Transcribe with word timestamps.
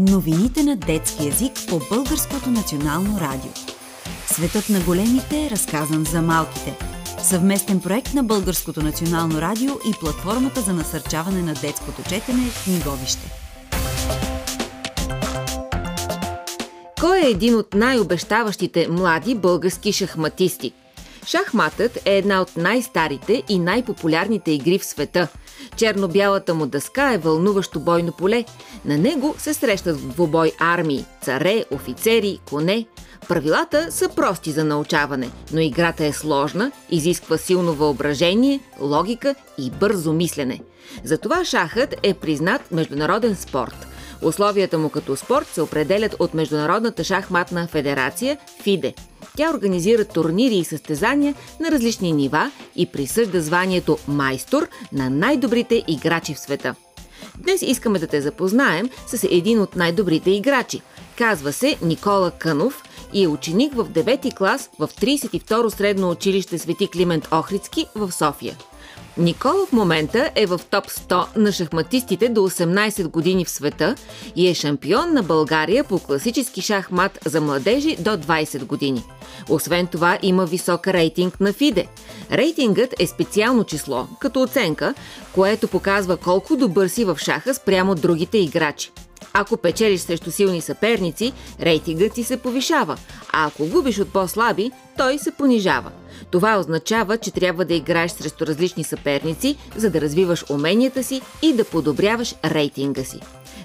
Новините 0.00 0.62
на 0.62 0.76
детски 0.76 1.26
язик 1.26 1.52
по 1.68 1.80
Българското 1.90 2.50
национално 2.50 3.20
радио. 3.20 3.50
Светът 4.26 4.68
на 4.68 4.80
големите 4.80 5.46
е 5.46 5.50
разказан 5.50 6.04
за 6.04 6.22
малките. 6.22 6.78
Съвместен 7.22 7.80
проект 7.80 8.14
на 8.14 8.22
Българското 8.22 8.82
национално 8.82 9.40
радио 9.40 9.70
и 9.70 9.92
платформата 10.00 10.60
за 10.60 10.72
насърчаване 10.72 11.42
на 11.42 11.54
детското 11.54 12.02
четене 12.02 12.50
в 12.50 12.64
книговище. 12.64 13.30
Кой 17.00 17.18
е 17.18 17.30
един 17.30 17.54
от 17.54 17.74
най-обещаващите 17.74 18.88
млади 18.88 19.34
български 19.34 19.92
шахматисти? 19.92 20.72
Шахматът 21.26 21.98
е 22.04 22.16
една 22.16 22.40
от 22.40 22.56
най-старите 22.56 23.42
и 23.48 23.58
най-популярните 23.58 24.50
игри 24.50 24.78
в 24.78 24.84
света. 24.84 25.28
Черно-бялата 25.76 26.54
му 26.54 26.66
дъска 26.66 27.12
е 27.12 27.18
вълнуващо 27.18 27.80
бойно 27.80 28.12
поле. 28.12 28.44
На 28.84 28.98
него 28.98 29.34
се 29.38 29.54
срещат 29.54 30.00
в 30.00 30.08
двубой 30.08 30.52
армии, 30.58 31.04
царе, 31.22 31.64
офицери, 31.70 32.40
коне. 32.48 32.86
Правилата 33.28 33.92
са 33.92 34.08
прости 34.08 34.50
за 34.50 34.64
научаване, 34.64 35.30
но 35.52 35.60
играта 35.60 36.04
е 36.04 36.12
сложна, 36.12 36.72
изисква 36.90 37.38
силно 37.38 37.74
въображение, 37.74 38.60
логика 38.80 39.34
и 39.58 39.70
бързо 39.70 40.12
мислене. 40.12 40.60
Затова 41.04 41.44
шахът 41.44 41.94
е 42.02 42.14
признат 42.14 42.72
международен 42.72 43.36
спорт. 43.36 43.86
Условията 44.22 44.78
му 44.78 44.90
като 44.90 45.16
спорт 45.16 45.46
се 45.46 45.62
определят 45.62 46.16
от 46.18 46.34
Международната 46.34 47.04
шахматна 47.04 47.66
федерация 47.66 48.38
ФИДЕ. 48.62 48.94
Тя 49.38 49.50
организира 49.54 50.04
турнири 50.04 50.54
и 50.54 50.64
състезания 50.64 51.34
на 51.60 51.70
различни 51.70 52.12
нива 52.12 52.50
и 52.76 52.86
присъжда 52.86 53.40
званието 53.40 53.98
майстор 54.08 54.68
на 54.92 55.10
най-добрите 55.10 55.84
играчи 55.88 56.34
в 56.34 56.38
света. 56.38 56.74
Днес 57.38 57.62
искаме 57.62 57.98
да 57.98 58.06
те 58.06 58.20
запознаем 58.20 58.90
с 59.06 59.24
един 59.30 59.60
от 59.60 59.76
най-добрите 59.76 60.30
играчи. 60.30 60.82
Казва 61.18 61.52
се 61.52 61.76
Никола 61.82 62.30
Кънов 62.30 62.82
и 63.12 63.24
е 63.24 63.28
ученик 63.28 63.74
в 63.74 63.84
9 63.84 64.36
клас 64.36 64.70
в 64.78 64.88
32 64.88 65.68
средно 65.68 66.10
училище 66.10 66.58
Свети 66.58 66.88
Климент 66.88 67.28
Охридски 67.32 67.86
в 67.94 68.12
София. 68.12 68.56
Никола 69.18 69.66
в 69.66 69.72
момента 69.72 70.30
е 70.34 70.46
в 70.46 70.60
топ 70.70 70.86
100 70.86 71.36
на 71.36 71.52
шахматистите 71.52 72.28
до 72.28 72.40
18 72.40 73.08
години 73.08 73.44
в 73.44 73.50
света 73.50 73.94
и 74.36 74.48
е 74.48 74.54
шампион 74.54 75.12
на 75.14 75.22
България 75.22 75.84
по 75.84 75.98
класически 75.98 76.62
шахмат 76.62 77.18
за 77.24 77.40
младежи 77.40 77.96
до 77.96 78.10
20 78.10 78.64
години. 78.64 79.04
Освен 79.48 79.86
това 79.86 80.18
има 80.22 80.46
висок 80.46 80.86
рейтинг 80.86 81.40
на 81.40 81.52
ФИДЕ. 81.52 81.86
Рейтингът 82.32 82.94
е 82.98 83.06
специално 83.06 83.64
число, 83.64 84.06
като 84.20 84.42
оценка, 84.42 84.94
което 85.34 85.68
показва 85.68 86.16
колко 86.16 86.56
добър 86.56 86.88
си 86.88 87.04
в 87.04 87.18
шаха 87.18 87.54
спрямо 87.54 87.94
другите 87.94 88.38
играчи. 88.38 88.92
Ако 89.32 89.56
печелиш 89.56 90.00
срещу 90.00 90.30
силни 90.30 90.60
съперници, 90.60 91.32
рейтингът 91.60 92.12
ти 92.12 92.24
се 92.24 92.36
повишава, 92.36 92.96
а 93.32 93.46
ако 93.46 93.66
губиш 93.66 93.98
от 93.98 94.12
по-слаби, 94.12 94.70
той 94.96 95.18
се 95.18 95.30
понижава. 95.30 95.90
Това 96.30 96.58
означава, 96.58 97.18
че 97.18 97.30
трябва 97.30 97.64
да 97.64 97.74
играеш 97.74 98.10
срещу 98.10 98.46
различни 98.46 98.84
съперници, 98.84 99.56
за 99.76 99.90
да 99.90 100.00
развиваш 100.00 100.44
уменията 100.50 101.02
си 101.02 101.20
и 101.42 101.52
да 101.52 101.64
подобряваш 101.64 102.34
рейтинга 102.44 103.04
си. 103.04 103.20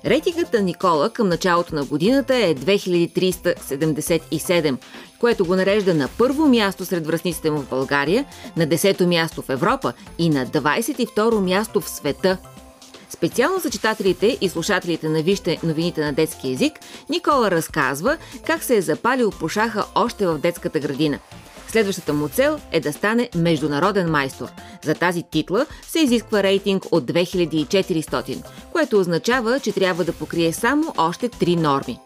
Рейтингът 0.05 0.53
на 0.53 0.61
Никола 0.61 1.09
към 1.09 1.29
началото 1.29 1.75
на 1.75 1.85
годината 1.85 2.35
е 2.35 2.55
2377, 2.55 4.77
което 5.19 5.45
го 5.45 5.55
нарежда 5.55 5.93
на 5.93 6.09
първо 6.17 6.47
място 6.47 6.85
сред 6.85 7.07
връзниците 7.07 7.51
му 7.51 7.59
в 7.59 7.69
България, 7.69 8.25
на 8.57 8.67
10-то 8.67 9.07
място 9.07 9.41
в 9.41 9.49
Европа 9.49 9.93
и 10.19 10.29
на 10.29 10.45
22-ро 10.45 11.39
място 11.39 11.81
в 11.81 11.89
света 11.89 12.37
Специално 13.13 13.59
за 13.59 13.69
читателите 13.69 14.37
и 14.41 14.49
слушателите 14.49 15.09
на 15.09 15.21
Вижте 15.21 15.59
новините 15.63 16.01
на 16.01 16.13
детски 16.13 16.49
язик, 16.49 16.73
Никола 17.09 17.51
разказва 17.51 18.17
как 18.45 18.63
се 18.63 18.77
е 18.77 18.81
запалил 18.81 19.31
по 19.31 19.49
шаха 19.49 19.85
още 19.95 20.27
в 20.27 20.37
детската 20.37 20.79
градина. 20.79 21.19
Следващата 21.67 22.13
му 22.13 22.27
цел 22.27 22.59
е 22.71 22.79
да 22.79 22.93
стане 22.93 23.29
международен 23.35 24.11
майстор. 24.11 24.47
За 24.83 24.95
тази 24.95 25.23
титла 25.23 25.65
се 25.87 25.99
изисква 25.99 26.43
рейтинг 26.43 26.85
от 26.91 27.03
2400, 27.03 28.43
което 28.71 28.99
означава, 28.99 29.59
че 29.59 29.71
трябва 29.71 30.03
да 30.03 30.13
покрие 30.13 30.53
само 30.53 30.93
още 30.97 31.29
три 31.29 31.55
норми. 31.55 31.99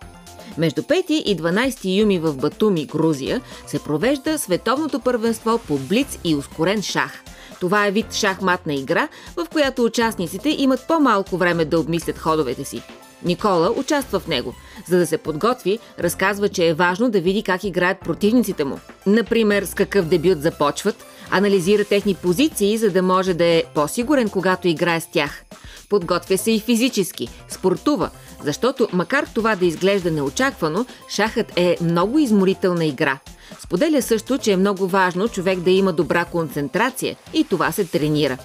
Между 0.58 0.82
5 0.82 1.12
и 1.12 1.38
12 1.38 2.00
юми 2.00 2.20
в 2.20 2.34
Батуми, 2.34 2.86
Грузия, 2.86 3.42
се 3.68 3.80
провежда 3.80 4.38
световното 4.38 5.00
първенство 5.00 5.58
по 5.68 5.78
блиц 5.78 6.20
и 6.24 6.36
ускорен 6.36 6.82
шах. 6.82 7.24
Това 7.60 7.88
е 7.88 7.92
вид 7.92 8.14
шахматна 8.14 8.74
игра, 8.74 9.08
в 9.36 9.46
която 9.52 9.84
участниците 9.84 10.50
имат 10.50 10.88
по-малко 10.88 11.38
време 11.38 11.66
да 11.66 11.80
обмислят 11.80 12.18
ходовете 12.18 12.64
си. 12.64 12.82
Никола 13.24 13.72
участва 13.72 14.20
в 14.20 14.28
него. 14.28 14.54
За 14.88 14.98
да 14.98 15.08
се 15.08 15.18
подготви, 15.18 15.80
разказва, 16.00 16.50
че 16.50 16.68
е 16.68 16.74
важно 16.74 17.10
да 17.10 17.22
види 17.22 17.44
как 17.44 17.64
играят 17.64 18.00
противниците 18.00 18.64
му. 18.64 18.80
Например, 19.06 19.64
с 19.64 19.74
какъв 19.74 20.06
дебют 20.06 20.42
започват, 20.42 21.06
анализира 21.32 21.86
техни 21.86 22.16
позиции, 22.16 22.78
за 22.78 22.90
да 22.90 23.02
може 23.02 23.34
да 23.34 23.46
е 23.46 23.64
по-сигурен, 23.76 24.30
когато 24.30 24.68
играе 24.68 25.02
с 25.02 25.08
тях. 25.12 25.44
Подготвя 25.90 26.38
се 26.38 26.52
и 26.52 26.60
физически, 26.60 27.30
спортува, 27.50 28.10
защото 28.44 28.88
макар 28.94 29.26
това 29.34 29.56
да 29.56 29.66
изглежда 29.66 30.12
неочаквано, 30.12 30.86
шахът 31.10 31.52
е 31.56 31.78
много 31.82 32.20
изморителна 32.20 32.86
игра. 32.86 33.20
Споделя 33.60 34.02
също, 34.02 34.38
че 34.38 34.52
е 34.52 34.58
много 34.58 34.88
важно 34.88 35.28
човек 35.28 35.60
да 35.60 35.72
има 35.72 35.94
добра 35.94 36.26
концентрация 36.26 37.16
и 37.34 37.44
това 37.44 37.72
се 37.72 37.86
тренира. 37.86 38.38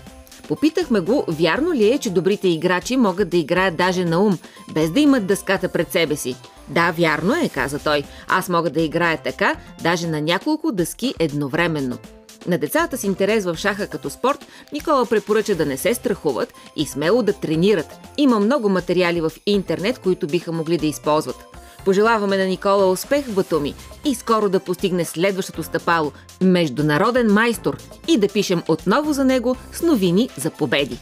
Попитахме 0.48 1.00
го, 1.00 1.24
вярно 1.28 1.72
ли 1.72 1.92
е, 1.92 1.98
че 1.98 2.10
добрите 2.10 2.48
играчи 2.48 2.96
могат 2.96 3.28
да 3.28 3.36
играят 3.36 3.76
даже 3.76 4.04
на 4.04 4.20
ум, 4.20 4.38
без 4.74 4.90
да 4.90 5.00
имат 5.00 5.26
дъската 5.26 5.68
пред 5.68 5.92
себе 5.92 6.16
си. 6.16 6.36
Да, 6.68 6.90
вярно 6.90 7.34
е, 7.34 7.48
каза 7.48 7.78
той. 7.78 8.02
Аз 8.28 8.48
мога 8.48 8.70
да 8.70 8.80
играя 8.80 9.18
така, 9.24 9.54
даже 9.82 10.06
на 10.06 10.20
няколко 10.20 10.72
дъски 10.72 11.14
едновременно. 11.18 11.98
На 12.46 12.58
децата 12.58 12.98
с 12.98 13.04
интерес 13.04 13.44
в 13.44 13.56
шаха 13.56 13.86
като 13.86 14.10
спорт, 14.10 14.46
Никола 14.72 15.06
препоръча 15.06 15.54
да 15.54 15.66
не 15.66 15.76
се 15.76 15.94
страхуват 15.94 16.54
и 16.76 16.86
смело 16.86 17.22
да 17.22 17.32
тренират. 17.32 17.98
Има 18.18 18.40
много 18.40 18.68
материали 18.68 19.20
в 19.20 19.32
интернет, 19.46 19.98
които 19.98 20.26
биха 20.26 20.52
могли 20.52 20.78
да 20.78 20.86
използват. 20.86 21.44
Пожелаваме 21.84 22.36
на 22.36 22.44
Никола 22.44 22.90
успех 22.90 23.26
в 23.26 23.34
Батуми 23.34 23.74
и 24.04 24.14
скоро 24.14 24.48
да 24.48 24.60
постигне 24.60 25.04
следващото 25.04 25.62
стъпало– 25.62 26.12
международен 26.40 27.32
майстор 27.32 27.76
и 28.08 28.18
да 28.18 28.28
пишем 28.28 28.62
отново 28.68 29.12
за 29.12 29.24
него 29.24 29.56
с 29.72 29.82
новини 29.82 30.28
за 30.36 30.50
победи. 30.50 30.98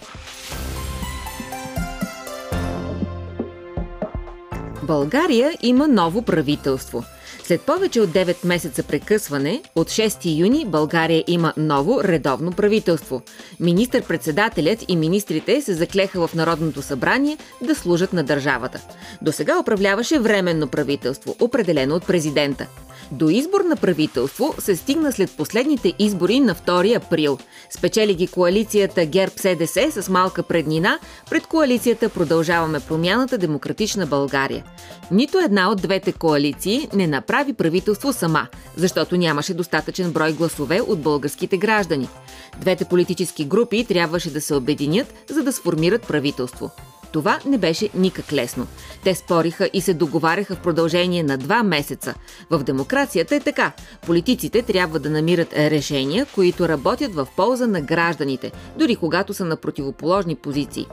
България 4.83 5.53
има 5.63 5.89
ново 5.89 6.23
правителство– 6.23 7.05
след 7.51 7.61
повече 7.61 8.01
от 8.01 8.11
9 8.11 8.47
месеца 8.47 8.83
прекъсване, 8.83 9.63
от 9.75 9.89
6 9.89 10.39
юни 10.39 10.65
България 10.67 11.25
има 11.27 11.53
ново 11.57 12.05
редовно 12.05 12.53
правителство. 12.53 13.23
Министър-председателят 13.61 14.85
и 14.89 14.97
министрите 14.97 15.63
се 15.63 15.75
заклеха 15.75 16.27
в 16.27 16.35
Народното 16.35 16.83
събрание 16.83 17.39
да 17.63 17.75
служат 17.75 18.13
на 18.13 18.25
държавата. 18.25 18.81
До 19.23 19.33
сега 19.33 19.61
управляваше 19.61 20.19
временно 20.19 20.69
правителство, 20.69 21.37
определено 21.41 21.95
от 21.95 22.07
президента. 22.07 22.67
До 23.13 23.29
избор 23.29 23.61
на 23.61 23.77
правителство 23.77 24.55
се 24.59 24.77
стигна 24.77 25.13
след 25.13 25.37
последните 25.37 25.93
избори 25.99 26.41
на 26.41 26.55
2 26.55 26.97
април. 26.97 27.39
Спечели 27.71 28.15
ги 28.15 28.27
коалицията 28.27 29.01
ГЕРБ-СДС 29.01 30.03
с 30.03 30.09
малка 30.09 30.43
преднина 30.43 30.99
пред 31.31 31.47
коалицията 31.47 32.09
Продължаваме 32.09 32.81
промяната 32.81 33.39
Демократична 33.39 34.07
България. 34.07 34.65
Нито 35.11 35.39
една 35.39 35.71
от 35.71 35.83
двете 35.83 36.13
коалиции 36.13 36.89
не 36.95 37.07
направи 37.07 37.53
правителство 37.53 38.13
сама, 38.13 38.47
защото 38.77 39.17
нямаше 39.17 39.55
достатъчен 39.55 40.13
брой 40.13 40.33
гласове 40.33 40.81
от 40.81 41.01
българските 41.01 41.57
граждани. 41.57 42.09
Двете 42.59 42.85
политически 42.85 43.45
групи 43.45 43.85
трябваше 43.85 44.33
да 44.33 44.41
се 44.41 44.55
обединят, 44.55 45.15
за 45.31 45.43
да 45.43 45.53
сформират 45.53 46.03
правителство. 46.03 46.71
Това 47.13 47.39
не 47.47 47.59
беше 47.59 47.89
никак 47.95 48.33
лесно. 48.33 48.67
Те 49.05 49.15
спориха 49.15 49.71
и 49.73 49.81
се 49.81 49.95
договаряха 49.95 50.55
в 50.55 50.61
продължение 50.61 51.23
на 51.23 51.39
два 51.39 51.63
месеца. 51.63 52.15
В 52.51 52.63
демокрацията 52.63 53.37
е 53.37 53.41
така. 53.41 53.73
Политиците 54.07 54.63
трябва 54.63 54.99
да 54.99 55.11
намират 55.11 55.53
решения, 55.53 56.27
които 56.35 56.69
работят 56.69 57.15
в 57.15 57.29
полза 57.37 57.67
на 57.67 57.81
гражданите, 57.81 58.53
дори 58.77 58.97
когато 58.97 59.35
са 59.35 59.45
на 59.45 59.57
противоположни 59.57 60.35
позиции. 60.35 60.87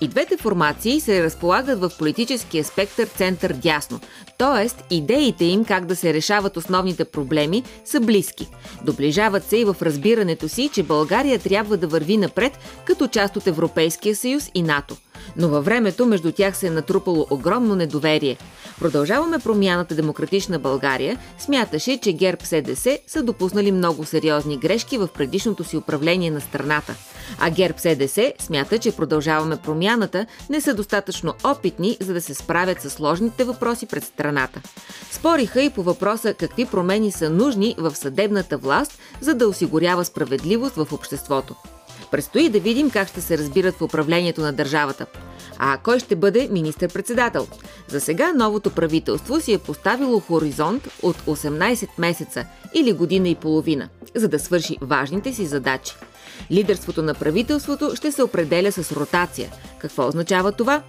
И 0.00 0.08
двете 0.08 0.36
формации 0.36 1.00
се 1.00 1.22
разполагат 1.22 1.80
в 1.80 1.92
политическия 1.98 2.64
спектър 2.64 3.06
център-дясно, 3.06 4.00
т.е. 4.38 4.94
идеите 4.94 5.44
им 5.44 5.64
как 5.64 5.86
да 5.86 5.96
се 5.96 6.14
решават 6.14 6.56
основните 6.56 7.04
проблеми 7.04 7.62
са 7.84 8.00
близки. 8.00 8.48
Доближават 8.84 9.44
се 9.44 9.56
и 9.56 9.64
в 9.64 9.76
разбирането 9.82 10.48
си, 10.48 10.70
че 10.72 10.82
България 10.82 11.38
трябва 11.38 11.76
да 11.76 11.86
върви 11.86 12.16
напред 12.16 12.58
като 12.84 13.08
част 13.08 13.36
от 13.36 13.46
Европейския 13.46 14.16
съюз 14.16 14.50
и 14.54 14.62
НАТО– 14.62 14.96
Но 15.36 15.48
във 15.48 15.64
времето 15.64 16.06
между 16.06 16.32
тях 16.32 16.56
се 16.56 16.66
е 16.66 16.70
натрупало 16.70 17.26
огромно 17.30 17.76
недоверие. 17.76 18.36
Продължаваме 18.78 19.38
промяната 19.38 19.94
Демократична 19.94 20.58
България 20.58 21.18
смяташе, 21.38 21.98
че 22.02 22.12
ГЕРБ 22.12 22.44
СДС 22.44 22.98
са 23.06 23.22
допуснали 23.22 23.72
много 23.72 24.04
сериозни 24.04 24.56
грешки 24.56 24.98
в 24.98 25.08
предишното 25.08 25.64
си 25.64 25.76
управление 25.76 26.30
на 26.30 26.40
страната. 26.40 26.94
А 27.40 27.50
ГЕРБ 27.50 27.78
СДС 27.78 28.32
смята, 28.38 28.78
че 28.78 28.96
продължаваме 28.96 29.56
промяната 29.56 30.26
не 30.50 30.60
са 30.60 30.74
достатъчно 30.74 31.34
опитни, 31.44 31.96
за 32.00 32.14
да 32.14 32.20
се 32.20 32.34
справят 32.34 32.80
с 32.80 32.90
сложните 32.90 33.44
въпроси 33.44 33.86
пред 33.86 34.04
страната. 34.04 34.60
Спориха 35.10 35.62
и 35.62 35.70
по 35.70 35.82
въпроса 35.82 36.34
какви 36.34 36.66
промени 36.66 37.12
са 37.12 37.30
нужни 37.30 37.74
в 37.78 37.94
съдебната 37.94 38.58
власт, 38.58 38.98
за 39.20 39.34
да 39.34 39.48
осигурява 39.48 40.04
справедливост 40.04 40.74
в 40.74 40.92
обществото. 40.92 41.56
Предстои 42.12 42.48
да 42.48 42.60
видим 42.60 42.90
как 42.90 43.08
ще 43.08 43.20
се 43.20 43.38
разбират 43.38 43.74
в 43.74 43.82
управлението 43.82 44.40
на 44.40 44.52
държавата. 44.52 45.06
А 45.58 45.78
кой 45.78 45.98
ще 45.98 46.16
бъде 46.16 46.48
министър-председател? 46.50 47.46
За 47.88 48.00
сега 48.00 48.32
новото 48.32 48.70
правителство 48.70 49.40
си 49.40 49.52
е 49.52 49.58
поставило 49.58 50.20
хоризонт 50.20 50.88
от 51.02 51.16
18 51.16 51.88
месеца 51.98 52.46
или 52.74 52.92
година 52.92 53.28
и 53.28 53.34
половина, 53.34 53.88
за 54.14 54.28
да 54.28 54.38
свърши 54.38 54.78
важните 54.80 55.32
си 55.32 55.46
задачи. 55.46 55.92
Лидерството 56.50 57.02
на 57.02 57.14
правителството 57.14 57.96
ще 57.96 58.12
се 58.12 58.22
определя 58.22 58.72
с 58.72 58.92
ротация. 58.92 59.50
Какво 59.78 60.08
означава 60.08 60.52
това? 60.52 60.82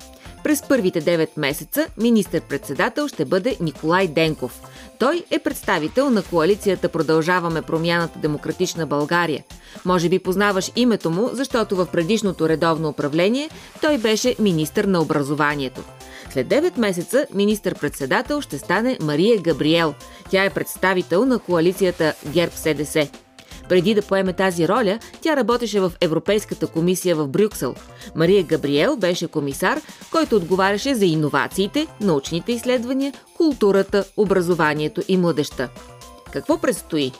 През 0.44 0.68
първите 0.68 1.02
9 1.02 1.30
месеца 1.38 1.88
министър-председател 1.98 3.08
ще 3.08 3.26
бъде 3.26 3.58
Николай 3.62 4.08
Денков. 4.08 4.62
Той 5.00 5.24
е 5.32 5.40
представител 5.40 6.10
на 6.10 6.24
коалицията 6.24 6.90
Продължаваме 6.90 7.62
промяната 7.62 8.20
Демократична 8.20 8.86
България. 8.86 9.44
Може 9.86 10.10
би 10.10 10.20
познаваш 10.20 10.72
името 10.76 11.10
му, 11.12 11.30
защото 11.34 11.76
в 11.76 11.88
предишното 11.92 12.50
редовно 12.50 12.90
управление 12.90 13.50
той 13.82 13.98
беше 13.98 14.36
министър 14.40 14.86
на 14.86 15.02
образованието. 15.02 15.82
След 16.30 16.48
9 16.48 16.80
месеца 16.80 17.26
министър-председател 17.34 18.42
ще 18.42 18.58
стане 18.58 18.98
Мария 19.02 19.42
Габриел. 19.42 19.94
Тя 20.30 20.44
е 20.44 20.50
представител 20.50 21.26
на 21.26 21.40
коалицията 21.40 22.14
ГЕРБ-СДС. 22.28 23.23
Преди 23.70 23.94
да 23.94 24.02
поеме 24.02 24.34
тази 24.34 24.68
роля, 24.68 25.00
тя 25.22 25.36
работеше 25.36 25.80
в 25.80 25.92
Европейската 26.02 26.68
комисия 26.68 27.16
в 27.16 27.28
Брюксел. 27.28 27.76
Мария 28.16 28.44
Габриел 28.44 28.96
беше 28.96 29.28
комисар, 29.28 29.82
който 30.12 30.36
отговаряше 30.36 30.96
за 30.96 31.06
иновациите, 31.06 31.88
научните 32.02 32.52
изследвания, 32.52 33.14
културата, 33.38 34.06
образованието 34.18 35.02
и 35.08 35.18
младеща. 35.18 35.70
Какво 36.32 36.58
предстои? 36.58 37.12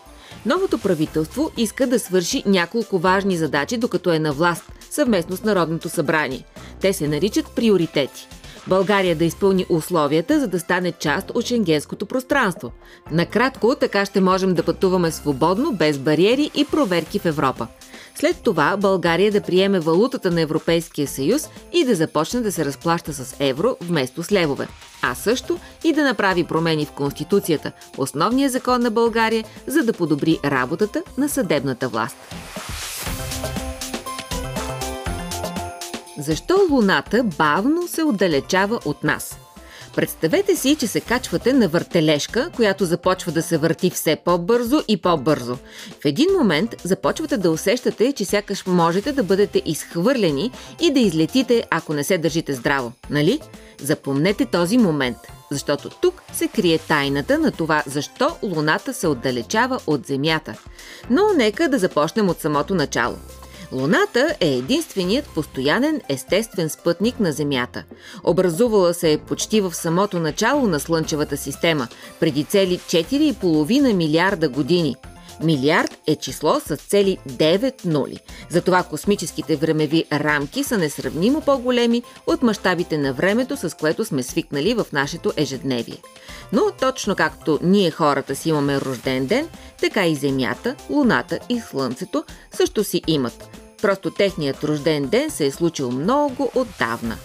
Новото 0.46 0.78
правителство 0.78 1.52
иска 1.58 1.88
да 1.88 2.00
свърши 2.00 2.44
няколко 2.46 3.00
важни 3.00 3.38
задачи, 3.38 3.78
докато 3.78 4.12
е 4.12 4.20
на 4.20 4.34
власт, 4.34 4.64
съвместно 4.90 5.36
с 5.36 5.44
Народното 5.44 5.90
събрание. 5.90 6.44
Те 6.82 6.94
се 6.94 7.08
наричат 7.08 7.52
приоритети– 7.56 8.28
България 8.68 9.16
да 9.16 9.26
изпълни 9.26 9.66
условията, 9.70 10.40
за 10.40 10.48
да 10.48 10.60
стане 10.60 10.92
част 10.92 11.32
от 11.34 11.46
шенгенското 11.46 12.06
пространство. 12.06 12.72
Накратко, 13.12 13.76
така 13.76 14.06
ще 14.06 14.22
можем 14.22 14.54
да 14.54 14.64
пътуваме 14.64 15.12
свободно, 15.12 15.72
без 15.72 15.98
бариери 15.98 16.52
и 16.56 16.66
проверки 16.66 17.20
в 17.20 17.26
Европа. 17.26 17.68
След 18.16 18.38
това 18.44 18.78
България 18.78 19.32
да 19.32 19.42
приеме 19.42 19.80
валутата 19.80 20.32
на 20.32 20.42
Европейския 20.42 21.08
съюз 21.08 21.50
и 21.74 21.86
да 21.86 21.96
започне 21.96 22.42
да 22.42 22.52
се 22.52 22.66
разплаща 22.66 23.14
с 23.14 23.36
евро 23.40 23.78
вместо 23.82 24.24
с 24.24 24.32
левове. 24.32 24.68
А 25.02 25.16
също 25.16 25.60
и 25.84 25.94
да 25.94 26.04
направи 26.04 26.44
промени 26.44 26.86
в 26.86 26.92
Конституцията, 26.92 27.72
основния 27.98 28.50
закон 28.50 28.82
на 28.82 28.92
България, 28.92 29.44
за 29.68 29.84
да 29.84 29.94
подобри 29.94 30.40
работата 30.46 31.04
на 31.18 31.30
съдебната 31.30 31.88
власт. 31.88 32.18
Защо 36.18 36.68
Луната 36.72 37.24
бавно 37.24 37.88
се 37.88 38.04
отдалечава 38.04 38.80
от 38.86 39.04
нас? 39.04 39.38
Представете 39.96 40.56
си, 40.56 40.76
че 40.76 40.88
се 40.88 41.02
качвате 41.02 41.54
на 41.54 41.68
въртележка, 41.68 42.50
която 42.56 42.86
започва 42.86 43.32
да 43.32 43.42
се 43.42 43.58
върти 43.58 43.90
все 43.90 44.16
по-бързо 44.16 44.82
и 44.88 45.02
по-бързо. 45.02 45.58
В 46.02 46.06
един 46.06 46.28
момент 46.38 46.76
започвате 46.84 47.38
да 47.38 47.52
усещате, 47.52 48.12
че 48.12 48.26
сякаш 48.26 48.66
можете 48.66 49.12
да 49.12 49.24
бъдете 49.24 49.62
изхвърлени 49.66 50.52
и 50.82 50.92
да 50.92 51.00
излетите, 51.00 51.64
ако 51.70 51.94
не 51.94 52.04
се 52.04 52.18
държите 52.18 52.54
здраво, 52.54 52.92
нали? 53.10 53.40
Запомнете 53.82 54.46
този 54.46 54.78
момент, 54.78 55.18
защото 55.52 55.90
тук 55.90 56.22
се 56.34 56.48
крие 56.48 56.78
тайната 56.78 57.40
на 57.40 57.52
това 57.52 57.84
защо 57.86 58.36
Луната 58.44 58.94
се 58.94 59.08
отдалечава 59.08 59.80
от 59.88 60.06
Земята. 60.06 60.54
Но 61.10 61.22
нека 61.38 61.70
да 61.70 61.80
започнем 61.80 62.30
от 62.30 62.40
самото 62.40 62.76
начало– 62.76 63.16
Луната 63.74 64.36
е 64.40 64.48
единственият 64.48 65.26
постоянен 65.26 66.02
естествен 66.10 66.70
спътник 66.70 67.20
на 67.20 67.32
Земята. 67.32 67.84
Образувала 68.24 68.94
се 68.94 69.12
е 69.14 69.18
почти 69.18 69.62
в 69.62 69.74
самото 69.74 70.20
начало 70.20 70.68
на 70.68 70.80
Слънчевата 70.80 71.38
система, 71.38 71.88
преди 72.20 72.44
цели 72.44 72.80
4,5 72.80 73.94
милиарда 73.94 74.50
години. 74.50 74.96
Милиард 75.44 75.98
е 76.08 76.16
число 76.16 76.60
с 76.60 76.78
цели 76.78 77.18
9 77.30 77.86
нули. 77.86 78.20
Затова 78.50 78.84
космическите 78.84 79.56
времеви 79.56 80.06
рамки 80.12 80.64
са 80.64 80.78
несравнимо 80.78 81.42
по-големи 81.42 82.04
от 82.28 82.44
мащабите 82.44 82.98
на 82.98 83.14
времето, 83.14 83.58
с 83.58 83.78
което 83.78 84.06
сме 84.06 84.24
свикнали 84.24 84.74
в 84.74 84.86
нашето 84.94 85.34
ежедневие. 85.38 85.98
Но 86.52 86.62
точно 86.80 87.16
както 87.16 87.60
ние 87.64 87.92
хората 87.92 88.36
си 88.36 88.50
имаме 88.50 88.82
рожден 88.82 89.26
ден, 89.26 89.50
така 89.82 90.06
и 90.08 90.16
Земята, 90.16 90.76
Луната 90.90 91.40
и 91.50 91.60
Слънцето 91.60 92.24
също 92.52 92.84
си 92.84 93.02
имат. 93.08 93.63
Просто 93.84 94.12
техният 94.12 94.64
рожден 94.64 95.06
ден 95.08 95.30
се 95.30 95.46
е 95.46 95.52
случил 95.52 95.92
много 95.92 96.52
отдавна. 96.56 97.18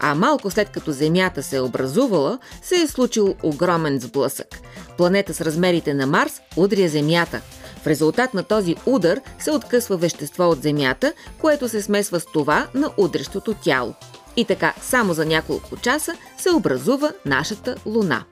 А 0.00 0.14
малко 0.14 0.50
след 0.50 0.68
като 0.68 0.92
Земята 0.92 1.42
се 1.42 1.56
е 1.56 1.60
образувала, 1.60 2.38
се 2.62 2.76
е 2.76 2.86
случил 2.86 3.34
огромен 3.42 4.00
сблъсък. 4.00 4.60
Планета 4.96 5.34
с 5.34 5.40
размерите 5.40 5.94
на 5.94 6.06
Марс 6.06 6.40
удря 6.56 6.88
Земята. 6.88 7.40
В 7.82 7.86
резултат 7.86 8.34
на 8.34 8.42
този 8.42 8.76
удар 8.86 9.20
се 9.38 9.50
откъсва 9.50 9.96
вещество 9.96 10.48
от 10.48 10.62
Земята, 10.62 11.12
което 11.40 11.68
се 11.68 11.82
смесва 11.82 12.20
с 12.20 12.26
това 12.26 12.66
на 12.74 12.90
удрещото 12.96 13.54
тяло. 13.54 13.94
И 14.36 14.44
така, 14.44 14.74
само 14.80 15.14
за 15.14 15.26
няколко 15.26 15.76
часа 15.76 16.14
се 16.38 16.50
образува 16.50 17.12
нашата 17.26 17.76
Луна. 17.86 18.24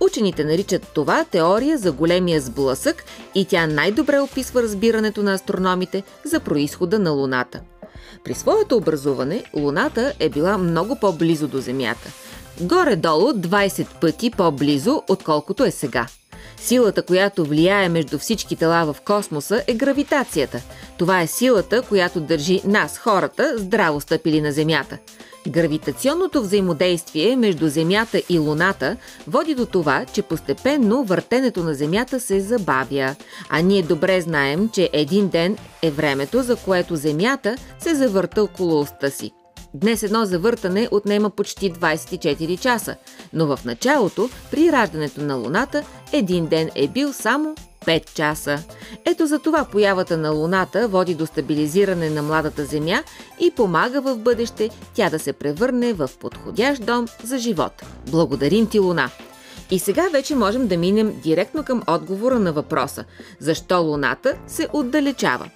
Учените 0.00 0.44
наричат 0.44 0.88
това 0.94 1.24
теория 1.24 1.78
за 1.78 1.92
големия 1.92 2.40
сблъсък 2.40 3.04
и 3.34 3.44
тя 3.44 3.66
най-добре 3.66 4.20
описва 4.20 4.62
разбирането 4.62 5.22
на 5.22 5.34
астрономите 5.34 6.02
за 6.24 6.40
происхода 6.40 6.98
на 6.98 7.10
Луната. 7.10 7.60
При 8.24 8.34
своето 8.34 8.76
образуване 8.76 9.44
Луната 9.54 10.12
е 10.18 10.28
била 10.28 10.58
много 10.58 10.96
по-близо 10.96 11.48
до 11.48 11.58
Земята. 11.58 12.08
Горе-долу 12.60 13.32
20 13.32 14.00
пъти 14.00 14.30
по-близо, 14.30 15.02
отколкото 15.08 15.64
е 15.64 15.70
сега. 15.70 16.06
Силата, 16.62 17.02
която 17.02 17.44
влияе 17.44 17.88
между 17.88 18.18
всички 18.18 18.56
тела 18.56 18.92
в 18.92 19.00
космоса 19.00 19.64
е 19.66 19.74
гравитацията. 19.74 20.62
Това 20.98 21.20
е 21.20 21.26
силата, 21.26 21.82
която 21.82 22.20
държи 22.20 22.60
нас, 22.64 22.98
хората, 22.98 23.54
здраво 23.56 24.00
стъпили 24.00 24.40
на 24.40 24.52
Земята– 24.52 24.98
Гравитационното 25.48 26.42
взаимодействие 26.42 27.36
между 27.36 27.68
Земята 27.68 28.22
и 28.28 28.38
Луната 28.38 28.96
води 29.28 29.54
до 29.54 29.66
това, 29.66 30.04
че 30.12 30.22
постепенно 30.22 31.04
въртенето 31.04 31.64
на 31.64 31.74
Земята 31.74 32.20
се 32.20 32.40
забавя. 32.40 33.14
А 33.48 33.60
ние 33.60 33.82
добре 33.82 34.20
знаем, 34.20 34.68
че 34.68 34.90
един 34.92 35.28
ден 35.28 35.56
е 35.82 35.90
времето, 35.90 36.42
за 36.42 36.56
което 36.56 36.96
Земята 36.96 37.56
се 37.78 37.94
завърта 37.94 38.42
около 38.42 38.80
оста 38.80 39.10
си. 39.10 39.32
Днес 39.74 40.02
едно 40.02 40.24
завъртане 40.24 40.88
отнема 40.90 41.30
почти 41.30 41.72
24 41.72 42.60
часа, 42.60 42.96
но 43.32 43.46
в 43.46 43.64
началото, 43.64 44.28
при 44.50 44.72
раждането 44.72 45.20
на 45.20 45.34
Луната, 45.34 45.82
един 46.12 46.46
ден 46.46 46.70
е 46.74 46.88
бил 46.88 47.12
само 47.12 47.54
5 47.86 48.14
часа. 48.14 48.58
Ето 49.04 49.26
за 49.26 49.38
това 49.38 49.64
появата 49.64 50.16
на 50.16 50.30
Луната 50.30 50.88
води 50.88 51.14
до 51.14 51.26
стабилизиране 51.26 52.10
на 52.10 52.22
младата 52.22 52.64
Земя 52.64 53.02
и 53.40 53.50
помага 53.50 54.00
в 54.00 54.16
бъдеще 54.16 54.70
тя 54.94 55.10
да 55.10 55.18
се 55.18 55.32
превърне 55.32 55.92
в 55.92 56.10
подходящ 56.20 56.84
дом 56.84 57.06
за 57.24 57.38
живот. 57.38 57.72
Благодарим 58.10 58.66
ти, 58.66 58.78
Луна! 58.78 59.10
И 59.70 59.78
сега 59.78 60.08
вече 60.12 60.34
можем 60.34 60.68
да 60.68 60.76
минем 60.76 61.20
директно 61.22 61.64
към 61.64 61.82
отговора 61.86 62.38
на 62.38 62.52
въпроса– 62.52 63.04
защо 63.38 63.82
Луната 63.82 64.34
се 64.46 64.68
отдалечава? 64.72 65.50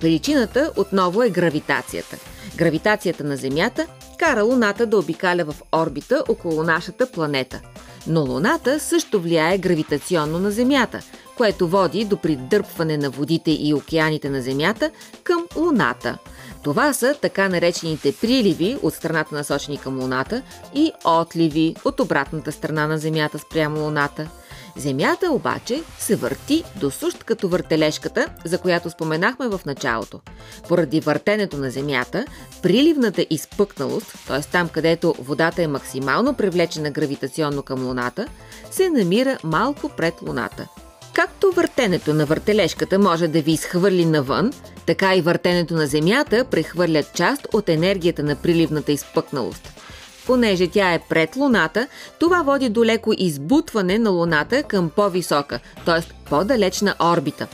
Причината 0.00 0.72
отново 0.76 1.22
е 1.22 1.30
гравитацията. 1.30 2.33
Гравитацията 2.56 3.24
на 3.24 3.36
Земята 3.36 3.86
кара 4.18 4.42
Луната 4.42 4.86
да 4.86 4.98
обикаля 4.98 5.44
в 5.44 5.54
орбита 5.72 6.24
около 6.28 6.62
нашата 6.62 7.10
планета. 7.10 7.60
Но 8.06 8.20
Луната 8.20 8.80
също 8.80 9.20
влияе 9.20 9.58
гравитационно 9.58 10.38
на 10.38 10.50
Земята– 10.50 11.00
което 11.36 11.68
води 11.68 12.04
до 12.04 12.16
придърпване 12.16 12.96
на 12.96 13.10
водите 13.10 13.50
и 13.50 13.74
океаните 13.74 14.30
на 14.30 14.42
Земята 14.42 14.90
към 15.24 15.46
Луната. 15.56 16.18
Това 16.62 16.92
са 16.92 17.14
така 17.22 17.48
наречените 17.48 18.14
приливи 18.20 18.78
от 18.82 18.94
страната 18.94 19.34
насочени 19.34 19.78
към 19.78 20.00
Луната 20.00 20.42
и 20.74 20.92
отливи 21.04 21.76
от 21.84 22.00
обратната 22.00 22.52
страна 22.52 22.86
на 22.86 22.98
Земята 22.98 23.38
спрямо 23.38 23.80
Луната. 23.80 24.28
Земята 24.76 25.30
обаче 25.30 25.82
се 25.98 26.16
върти 26.16 26.64
до 26.76 26.90
сущ 26.90 27.24
като 27.24 27.48
въртележката, 27.48 28.26
за 28.44 28.58
която 28.58 28.90
споменахме 28.90 29.48
в 29.48 29.60
началото. 29.66 30.20
Поради 30.68 31.00
въртенето 31.00 31.56
на 31.56 31.70
Земята, 31.70 32.24
приливната 32.62 33.26
изпъкналост, 33.30 34.14
т.е. 34.26 34.40
там 34.40 34.68
където 34.68 35.14
водата 35.18 35.62
е 35.62 35.66
максимално 35.66 36.34
привлечена 36.34 36.90
гравитационно 36.90 37.62
към 37.62 37.86
Луната, 37.86 38.26
се 38.70 38.90
намира 38.90 39.38
малко 39.44 39.88
пред 39.88 40.14
Луната. 40.22 40.68
Както 41.14 41.52
въртенето 41.52 42.14
на 42.14 42.26
въртележката 42.26 42.98
може 42.98 43.28
да 43.28 43.42
ви 43.42 43.52
изхвърли 43.52 44.04
навън, 44.04 44.52
така 44.86 45.14
и 45.14 45.20
въртенето 45.20 45.74
на 45.74 45.86
Земята 45.86 46.44
прехвърля 46.44 47.02
част 47.14 47.46
от 47.52 47.68
енергията 47.68 48.22
на 48.22 48.36
приливната 48.36 48.92
изпъкналост. 48.92 49.83
Понеже 50.26 50.68
тя 50.68 50.92
е 50.92 50.98
пред 51.08 51.36
Луната, 51.36 51.86
това 52.20 52.42
води 52.42 52.68
до 52.68 52.84
леко 52.84 53.12
избутване 53.18 53.98
на 53.98 54.10
Луната 54.10 54.62
към 54.62 54.90
по-висока, 54.90 55.60
т.е. 55.84 56.28
по-далечна 56.30 56.94
орбита. 57.02 57.46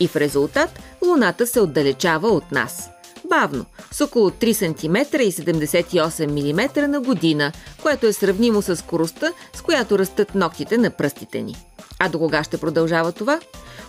И 0.00 0.08
в 0.08 0.16
резултат 0.16 0.80
Луната 1.06 1.46
се 1.46 1.60
отдалечава 1.60 2.28
от 2.28 2.52
нас. 2.52 2.90
Бавно, 3.28 3.64
с 3.92 4.00
около 4.00 4.30
3 4.30 4.52
см 4.52 5.20
и 5.20 5.32
78 5.32 6.26
мм 6.26 6.88
на 6.88 7.00
година, 7.00 7.52
което 7.82 8.06
е 8.06 8.12
сравнимо 8.12 8.62
с 8.62 8.76
скоростта, 8.76 9.32
с 9.54 9.62
която 9.62 9.98
растат 9.98 10.34
ногтите 10.34 10.78
на 10.78 10.90
пръстите 10.90 11.42
ни. 11.42 11.56
А 11.98 12.08
до 12.08 12.18
кога 12.18 12.44
ще 12.44 12.58
продължава 12.58 13.12
това? 13.12 13.40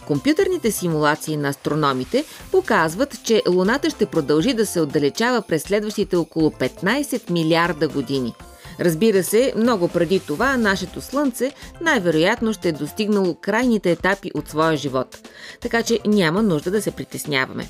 Компютърните 0.08 0.72
симулации 0.72 1.38
на 1.38 1.50
астрономите 1.50 2.26
показват, 2.52 3.24
че 3.24 3.44
Луната 3.50 3.90
ще 3.90 4.06
продължи 4.06 4.54
да 4.54 4.66
се 4.66 4.82
отдалечава 4.82 5.42
през 5.42 5.64
следващите 5.64 6.16
около 6.16 6.50
15 6.50 7.30
милиарда 7.30 7.88
години. 7.88 8.34
Разбира 8.80 9.24
се, 9.24 9.54
много 9.58 9.88
преди 9.88 10.20
това 10.20 10.58
нашето 10.58 11.02
Слънце 11.02 11.52
най-вероятно 11.82 12.54
ще 12.54 12.70
е 12.70 12.72
достигнало 12.72 13.36
крайните 13.36 13.92
етапи 13.92 14.32
от 14.34 14.50
своя 14.50 14.78
живот, 14.78 15.30
така 15.62 15.84
че 15.84 16.00
няма 16.06 16.44
нужда 16.44 16.72
да 16.72 16.82
се 16.82 16.92
притесняваме. 16.92 17.70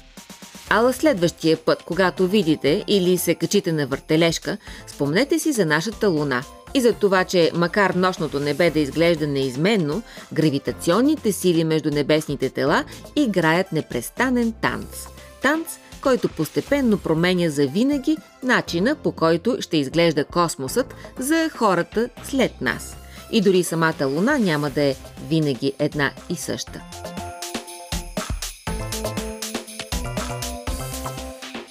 Ала 0.69 0.93
следващия 0.93 1.57
път, 1.57 1.84
когато 1.84 2.27
видите 2.27 2.84
или 2.88 3.17
се 3.17 3.36
качите 3.36 3.72
на 3.72 3.88
въртележка, 3.88 4.57
спомнете 4.88 5.39
си 5.39 5.51
за 5.51 5.65
нашата 5.65 6.10
Луна– 6.10 6.43
и 6.74 6.81
за 6.81 6.93
това, 6.93 7.24
че 7.24 7.51
макар 7.53 7.89
нощното 7.89 8.39
небе 8.39 8.69
да 8.69 8.79
изглежда 8.79 9.27
неизменно, 9.27 10.03
гравитационните 10.33 11.31
сили 11.31 11.63
между 11.63 11.89
небесните 11.89 12.50
тела 12.50 12.83
играят 13.15 13.71
непрестанен 13.71 14.53
танц. 14.62 15.07
Танц, 15.41 15.67
който 16.01 16.29
постепенно 16.29 16.97
променя 16.97 17.50
за 17.50 17.67
винаги 17.67 18.17
начина 18.43 18.95
по 18.95 19.12
който 19.12 19.57
ще 19.59 19.77
изглежда 19.77 20.25
космосът 20.25 20.95
за 21.19 21.50
хората 21.50 22.09
след 22.24 22.62
нас. 22.62 22.97
И 23.31 23.41
дори 23.41 23.63
самата 23.63 24.05
Луна 24.05 24.39
няма 24.39 24.69
да 24.69 24.81
е 24.81 24.95
винаги 25.29 25.74
една 25.79 26.12
и 26.29 26.36
съща. 26.36 26.81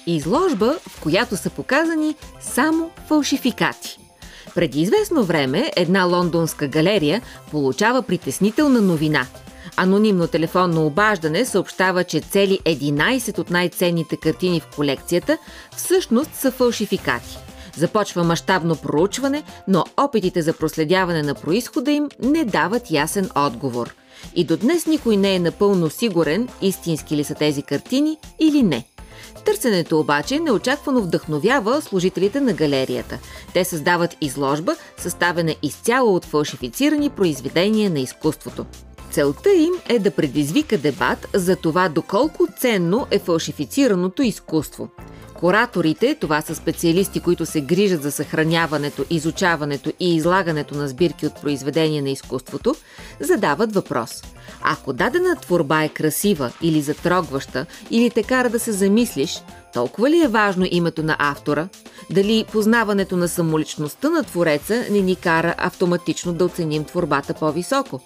Изложба, 0.07 0.79
в 0.87 1.01
която 1.01 1.37
са 1.37 1.49
показани 1.49 2.15
само 2.41 2.91
фалшификати– 3.07 3.99
преди 4.57 4.81
известно 4.81 5.23
време 5.23 5.71
една 5.75 6.03
лондонска 6.03 6.67
галерия 6.67 7.21
получава 7.51 8.01
притеснителна 8.01 8.81
новина. 8.81 9.27
Анонимно 9.75 10.27
телефонно 10.27 10.85
обаждане 10.85 11.45
съобщава, 11.45 12.03
че 12.03 12.19
цели 12.19 12.59
11 12.65 13.39
от 13.39 13.49
най-ценните 13.49 14.17
картини 14.17 14.59
в 14.59 14.75
колекцията 14.75 15.37
всъщност 15.75 16.35
са 16.35 16.51
фалшификати. 16.51 17.37
Започва 17.75 18.23
мащабно 18.23 18.75
проучване, 18.75 19.43
но 19.67 19.85
опитите 19.97 20.41
за 20.41 20.53
проследяване 20.53 21.23
на 21.23 21.35
происхода 21.35 21.91
им 21.91 22.09
не 22.23 22.45
дават 22.45 22.91
ясен 22.91 23.29
отговор. 23.35 23.95
И 24.35 24.43
до 24.43 24.57
днес 24.57 24.87
никой 24.87 25.17
не 25.17 25.35
е 25.35 25.39
напълно 25.39 25.89
сигурен 25.89 26.49
истински 26.61 27.17
ли 27.17 27.23
са 27.23 27.35
тези 27.35 27.61
картини 27.61 28.17
или 28.39 28.63
не– 28.63 28.85
Търсенето 29.45 29.99
обаче 29.99 30.39
неочаквано 30.39 31.01
вдъхновява 31.01 31.81
служителите 31.81 32.41
на 32.41 32.53
галерията. 32.53 33.19
Те 33.53 33.63
създават 33.63 34.17
изложба, 34.21 34.75
съставена 34.97 35.55
изцяло 35.63 36.15
от 36.15 36.25
фалшифицирани 36.25 37.09
произведения 37.09 37.89
на 37.89 37.99
изкуството. 37.99 38.65
Целта 39.11 39.53
им 39.53 39.73
е 39.89 39.99
да 39.99 40.11
предизвика 40.11 40.77
дебат 40.77 41.27
за 41.33 41.55
това 41.55 41.89
доколко 41.89 42.47
ценно 42.59 43.07
е 43.11 43.19
фалшифицираното 43.19 44.21
изкуство. 44.21 44.89
Кураторите, 45.39 46.15
това 46.15 46.41
са 46.41 46.55
специалисти, 46.55 47.19
които 47.19 47.45
се 47.45 47.61
грижат 47.61 48.03
за 48.03 48.11
съхраняването, 48.11 49.05
изучаването 49.09 49.91
и 49.99 50.15
излагането 50.15 50.75
на 50.75 50.87
сбирки 50.87 51.25
от 51.25 51.41
произведения 51.41 52.03
на 52.03 52.09
изкуството, 52.09 52.75
задават 53.19 53.73
въпрос. 53.73 54.23
Ако 54.61 54.93
дадена 54.93 55.35
творба 55.35 55.83
е 55.83 55.89
красива 55.89 56.51
или 56.61 56.81
затрогваща, 56.81 57.65
или 57.91 58.09
те 58.09 58.23
кара 58.23 58.49
да 58.49 58.59
се 58.59 58.71
замислиш, 58.71 59.43
толкова 59.73 60.09
ли 60.09 60.23
е 60.23 60.27
важно 60.27 60.65
името 60.71 61.03
на 61.03 61.15
автора? 61.19 61.67
Дали 62.09 62.45
познаването 62.51 63.17
на 63.17 63.27
самоличността 63.27 64.09
на 64.09 64.23
твореца 64.23 64.85
не 64.91 64.99
ни 64.99 65.15
кара 65.15 65.55
автоматично 65.57 66.33
да 66.33 66.45
оценим 66.45 66.83
творбата 66.83 67.33
по-високо? 67.33 68.01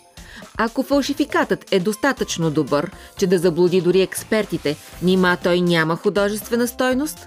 Ако 0.57 0.83
фалшификатът 0.83 1.65
е 1.71 1.79
достатъчно 1.79 2.51
добър, 2.51 2.91
че 3.17 3.27
да 3.27 3.37
заблуди 3.37 3.81
дори 3.81 4.01
експертите, 4.01 4.75
нима 5.01 5.37
той 5.43 5.61
няма 5.61 5.95
художествена 5.95 6.67
стойност? 6.67 7.17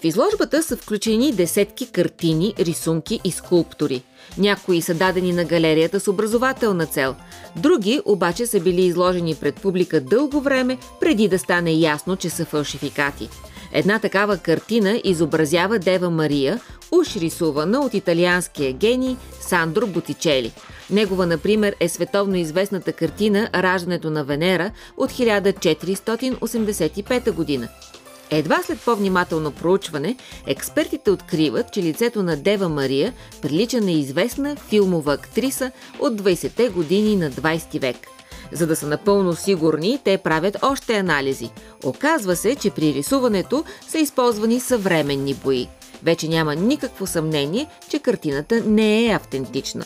В 0.00 0.04
изложбата 0.04 0.62
са 0.62 0.76
включени 0.76 1.32
десетки 1.32 1.86
картини, 1.86 2.54
рисунки 2.58 3.20
и 3.24 3.30
скулптури. 3.30 4.02
Някои 4.38 4.82
са 4.82 4.94
дадени 4.94 5.32
на 5.32 5.44
галерията 5.44 6.00
с 6.00 6.08
образователна 6.08 6.86
цел, 6.86 7.14
други 7.56 8.00
обаче 8.04 8.46
са 8.46 8.60
били 8.60 8.82
изложени 8.82 9.34
пред 9.34 9.54
публика 9.54 10.00
дълго 10.00 10.40
време, 10.40 10.78
преди 11.00 11.28
да 11.28 11.38
стане 11.38 11.72
ясно, 11.72 12.16
че 12.16 12.30
са 12.30 12.44
фалшификати. 12.44 13.28
Една 13.72 13.98
такава 13.98 14.38
картина 14.38 15.00
изобразява 15.04 15.78
Дева 15.78 16.10
Мария, 16.10 16.60
уж 16.92 17.16
рисувана 17.16 17.80
от 17.80 17.94
италианския 17.94 18.72
гений 18.72 19.16
Сандро 19.40 19.86
Бутичели– 19.86 20.52
Негова, 20.90 21.26
например, 21.26 21.76
е 21.80 21.88
световно 21.88 22.36
известната 22.36 22.92
картина 22.92 23.48
Раждането 23.54 24.10
на 24.10 24.24
Венера 24.24 24.70
от 24.96 25.12
1485 25.12 27.32
година. 27.32 27.68
Едва 28.30 28.62
след 28.62 28.80
по-внимателно 28.80 29.52
проучване, 29.52 30.16
експертите 30.46 31.10
откриват, 31.10 31.72
че 31.72 31.82
лицето 31.82 32.22
на 32.22 32.36
Дева 32.36 32.68
Мария 32.68 33.12
прилича 33.42 33.80
на 33.80 33.90
известна 33.90 34.56
филмова 34.56 35.12
актриса 35.12 35.70
от 35.98 36.12
20-те 36.12 36.68
години 36.68 37.16
на 37.16 37.30
20 37.30 37.80
век. 37.80 37.96
За 38.52 38.66
да 38.66 38.76
са 38.76 38.86
напълно 38.86 39.34
сигурни, 39.34 39.98
те 40.04 40.18
правят 40.18 40.56
още 40.62 40.94
анализи. 40.94 41.50
Оказва 41.84 42.36
се, 42.36 42.54
че 42.54 42.70
при 42.70 42.94
рисуването 42.94 43.64
са 43.88 43.98
използвани 43.98 44.60
съвременни 44.60 45.34
бои. 45.34 45.68
Вече 46.06 46.28
няма 46.28 46.54
никакво 46.54 47.06
съмнение, 47.06 47.66
че 47.88 47.98
картината 47.98 48.62
не 48.66 49.06
е 49.06 49.14
автентична. 49.14 49.84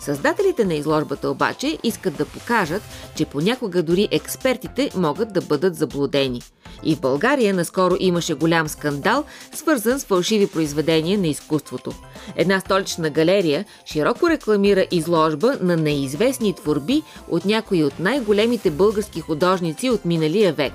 Създателите 0.00 0.64
на 0.64 0.74
изложбата 0.74 1.30
обаче 1.30 1.78
искат 1.82 2.16
да 2.16 2.24
покажат, 2.24 2.82
че 3.16 3.24
понякога 3.24 3.82
дори 3.82 4.08
експертите 4.10 4.90
могат 4.96 5.32
да 5.32 5.40
бъдат 5.40 5.76
заблудени. 5.76 6.42
И 6.82 6.96
в 6.96 7.00
България 7.00 7.54
наскоро 7.54 7.96
имаше 8.00 8.34
голям 8.34 8.68
скандал, 8.68 9.24
свързан 9.52 10.00
с 10.00 10.04
фалшиви 10.04 10.46
произведения 10.46 11.18
на 11.18 11.26
изкуството. 11.26 11.92
Една 12.36 12.60
столична 12.60 13.10
галерия 13.10 13.64
широко 13.92 14.30
рекламира 14.30 14.86
изложба 14.90 15.58
на 15.60 15.76
неизвестни 15.76 16.54
творби 16.54 17.02
от 17.28 17.44
някои 17.44 17.84
от 17.84 17.98
най-големите 17.98 18.70
български 18.70 19.20
художници 19.20 19.90
от 19.90 20.04
миналия 20.04 20.52
век. 20.52 20.72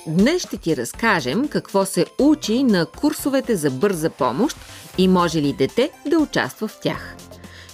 Днес 0.07 0.41
ще 0.41 0.57
ти 0.57 0.77
разкажем 0.77 1.47
какво 1.47 1.85
се 1.85 2.05
учи 2.19 2.63
на 2.63 2.85
курсовете 2.85 3.55
за 3.55 3.71
бърза 3.71 4.09
помощ 4.09 4.57
и 4.97 5.07
може 5.07 5.41
ли 5.41 5.53
дете 5.53 5.91
да 6.05 6.19
участва 6.19 6.67
в 6.67 6.79
тях. 6.79 7.15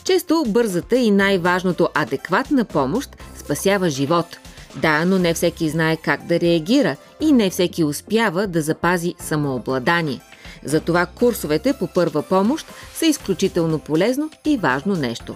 Често 0.03 0.43
бързата 0.47 0.95
и 0.95 1.11
най-важното 1.11 1.89
адекватна 1.93 2.65
помощ 2.65 3.09
спасява 3.37 3.89
живот. 3.89 4.37
Да, 4.75 5.05
но 5.05 5.19
не 5.19 5.33
всеки 5.33 5.69
знае 5.69 5.97
как 5.97 6.25
да 6.25 6.39
реагира 6.39 6.95
и 7.19 7.31
не 7.31 7.49
всеки 7.49 7.83
успява 7.83 8.47
да 8.47 8.61
запази 8.61 9.15
самообладание. 9.19 10.21
Затова 10.63 11.05
курсовете 11.05 11.73
по 11.73 11.87
първа 11.87 12.21
помощ 12.21 12.67
са 12.95 13.05
изключително 13.05 13.79
полезно 13.79 14.29
и 14.45 14.57
важно 14.57 14.95
нещо. 14.95 15.35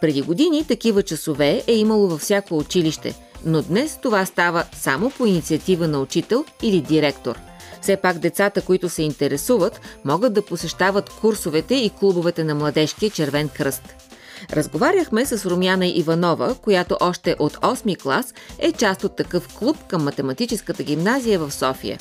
Преди 0.00 0.22
години 0.22 0.64
такива 0.64 1.02
часове 1.02 1.62
е 1.66 1.74
имало 1.74 2.08
във 2.08 2.20
всяко 2.20 2.56
училище, 2.56 3.14
но 3.44 3.62
днес 3.62 3.98
това 4.02 4.26
става 4.26 4.64
само 4.72 5.10
по 5.10 5.26
инициатива 5.26 5.88
на 5.88 6.00
учител 6.00 6.44
или 6.62 6.80
директор. 6.80 7.38
Все 7.82 7.96
пак 7.96 8.18
децата, 8.18 8.62
които 8.62 8.88
се 8.88 9.02
интересуват, 9.02 9.80
могат 10.04 10.32
да 10.32 10.42
посещават 10.42 11.10
курсовете 11.10 11.74
и 11.74 11.90
клубовете 11.90 12.44
на 12.44 12.54
Младежкия 12.54 13.10
червен 13.10 13.48
кръст. 13.48 13.82
Разговаряхме 14.52 15.26
с 15.26 15.50
Румяна 15.50 15.86
Иванова, 15.86 16.54
която 16.54 16.96
още 17.00 17.36
от 17.38 17.52
8 17.52 18.02
клас 18.02 18.34
е 18.58 18.72
част 18.72 19.04
от 19.04 19.16
такъв 19.16 19.48
клуб 19.58 19.76
към 19.88 20.04
математическата 20.04 20.82
гимназия 20.82 21.38
в 21.38 21.52
София. 21.52 21.98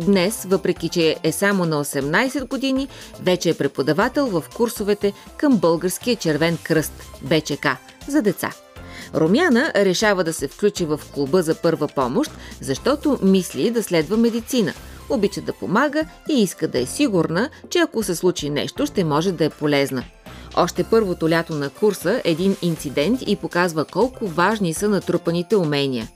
Днес, 0.00 0.44
въпреки 0.44 0.88
че 0.88 1.16
е 1.22 1.32
само 1.32 1.64
на 1.64 1.84
18 1.84 2.48
години, 2.48 2.88
вече 3.22 3.50
е 3.50 3.54
преподавател 3.54 4.26
в 4.26 4.44
курсовете 4.56 5.12
към 5.36 5.56
Българския 5.56 6.16
червен 6.16 6.58
кръст 6.64 6.92
БЧК 7.22 7.66
за 8.08 8.22
деца. 8.22 8.52
Румяна 9.14 9.72
решава 9.76 10.24
да 10.24 10.32
се 10.32 10.48
включи 10.48 10.84
в 10.84 11.00
клуба 11.14 11.42
за 11.42 11.54
първа 11.54 11.88
помощ, 11.88 12.30
защото 12.60 13.18
мисли 13.22 13.70
да 13.70 13.82
следва 13.82 14.16
медицина. 14.16 14.72
Обича 15.10 15.40
да 15.40 15.52
помага 15.52 16.04
и 16.30 16.42
иска 16.42 16.68
да 16.68 16.78
е 16.78 16.86
сигурна, 16.86 17.50
че 17.70 17.78
ако 17.78 18.02
се 18.02 18.14
случи 18.14 18.50
нещо, 18.50 18.86
ще 18.86 19.04
може 19.04 19.32
да 19.32 19.44
е 19.44 19.50
полезна. 19.50 20.04
Още 20.60 20.84
първото 20.84 21.30
лято 21.30 21.54
на 21.54 21.70
курса 21.70 22.22
един 22.24 22.56
инцидент 22.62 23.20
и 23.26 23.36
показва 23.36 23.84
колко 23.84 24.26
важни 24.26 24.74
са 24.74 24.88
натрупаните 24.88 25.56
умения. 25.56 26.08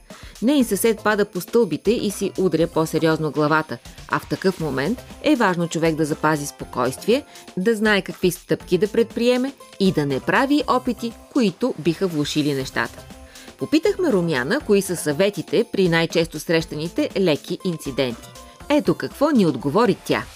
Нейн 0.43 0.65
съсед 0.65 1.03
пада 1.03 1.25
по 1.25 1.41
стълбите 1.41 1.91
и 1.91 2.11
си 2.11 2.33
удря 2.39 2.67
по-сериозно 2.67 3.31
главата, 3.31 3.79
а 4.09 4.19
в 4.19 4.29
такъв 4.29 4.61
момент 4.61 5.05
е 5.23 5.37
важно 5.37 5.69
човек 5.69 5.95
да 5.95 6.05
запази 6.05 6.47
спокойствие, 6.47 7.25
да 7.57 7.75
знае 7.75 8.03
какви 8.03 8.31
стъпки 8.31 8.79
да 8.79 8.89
предприеме 8.89 9.53
и 9.81 9.93
да 9.93 10.07
не 10.07 10.21
прави 10.21 10.63
опити, 10.69 11.13
които 11.33 11.75
биха 11.79 12.07
влушили 12.07 12.55
нещата. 12.55 12.99
Попитахме 13.59 14.13
Румяна, 14.13 14.61
кои 14.61 14.83
са 14.83 14.97
съветите 14.97 15.65
при 15.73 15.89
най-често 15.89 16.41
срещаните 16.41 17.11
леки 17.21 17.59
инциденти. 17.65 18.29
Ето 18.69 18.95
какво 18.95 19.31
ни 19.31 19.47
отговори 19.47 19.97
тя– 20.05 20.25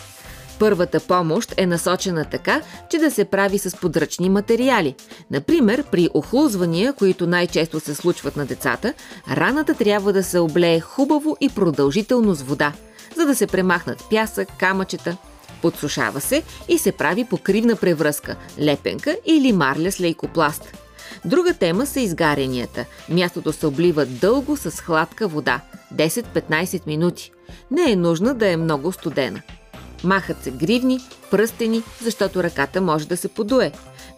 Първата 0.59 1.01
помощ 1.01 1.55
е 1.57 1.67
насочена 1.67 2.25
така, 2.25 2.61
че 2.91 2.99
да 2.99 3.11
се 3.11 3.25
прави 3.25 3.59
с 3.59 3.77
подръчни 3.77 4.29
материали. 4.29 4.95
Например, 5.31 5.85
при 5.91 6.09
охлузвания, 6.15 6.93
които 6.93 7.27
най-често 7.27 7.81
се 7.81 7.95
случват 7.95 8.37
на 8.37 8.47
децата, 8.47 8.95
раната 9.31 9.75
трябва 9.75 10.13
да 10.13 10.23
се 10.23 10.39
облее 10.39 10.81
хубаво 10.81 11.37
и 11.41 11.49
продължително 11.49 12.35
с 12.35 12.43
вода, 12.43 12.73
за 13.17 13.27
да 13.27 13.35
се 13.35 13.47
премахнат 13.47 14.05
пясък, 14.11 14.49
камъчета. 14.59 15.17
Подсушава 15.63 16.21
се 16.21 16.43
и 16.69 16.79
се 16.79 16.93
прави 16.93 17.25
покривна 17.25 17.77
превръзка– 17.77 18.37
лепенка 18.61 19.17
или 19.27 19.53
марля 19.53 19.93
с 19.93 20.01
лейкопласт. 20.01 20.79
Друга 21.25 21.55
тема 21.55 21.87
са 21.87 22.01
изгаренията. 22.01 22.85
Мястото 23.09 23.53
се 23.53 23.67
облива 23.67 24.07
дълго 24.07 24.57
с 24.57 24.71
хладка 24.71 25.29
вода– 25.29 25.61
10-15 25.95 26.87
минути. 26.87 27.33
Не 27.71 27.93
е 27.93 27.97
нужно 27.97 28.35
да 28.35 28.49
е 28.49 28.57
много 28.57 28.93
студена– 28.93 29.43
Махат 30.05 30.45
се 30.45 30.51
гривни, 30.51 31.01
пръстени, 31.31 31.83
защото 32.03 32.43
ръката 32.43 32.81
може 32.81 33.09
да 33.09 33.17
се 33.17 33.29
подуе. 33.29 33.73